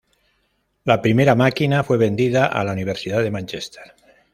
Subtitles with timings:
[0.83, 3.93] La primera máquina fue vendida a la Universidad de Mánchester.